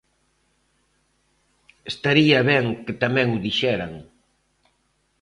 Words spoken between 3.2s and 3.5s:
o